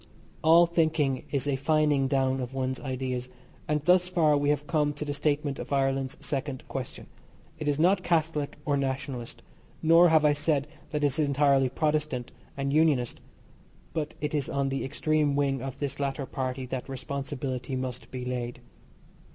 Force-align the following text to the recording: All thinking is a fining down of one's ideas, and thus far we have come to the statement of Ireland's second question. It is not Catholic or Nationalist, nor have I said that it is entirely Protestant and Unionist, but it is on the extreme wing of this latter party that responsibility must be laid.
All 0.41 0.65
thinking 0.65 1.25
is 1.29 1.47
a 1.47 1.55
fining 1.55 2.07
down 2.07 2.39
of 2.41 2.55
one's 2.55 2.79
ideas, 2.79 3.29
and 3.67 3.83
thus 3.85 4.07
far 4.09 4.35
we 4.35 4.49
have 4.49 4.65
come 4.65 4.93
to 4.93 5.05
the 5.05 5.13
statement 5.13 5.59
of 5.59 5.71
Ireland's 5.71 6.17
second 6.19 6.63
question. 6.67 7.05
It 7.59 7.67
is 7.67 7.77
not 7.77 8.01
Catholic 8.01 8.57
or 8.65 8.75
Nationalist, 8.77 9.43
nor 9.83 10.09
have 10.09 10.25
I 10.25 10.33
said 10.33 10.67
that 10.89 11.03
it 11.03 11.05
is 11.05 11.19
entirely 11.19 11.69
Protestant 11.69 12.31
and 12.57 12.73
Unionist, 12.73 13.21
but 13.93 14.15
it 14.21 14.33
is 14.33 14.49
on 14.49 14.69
the 14.69 14.83
extreme 14.83 15.35
wing 15.35 15.61
of 15.61 15.77
this 15.77 15.99
latter 15.99 16.25
party 16.25 16.65
that 16.65 16.89
responsibility 16.89 17.75
must 17.75 18.09
be 18.09 18.25
laid. 18.25 18.59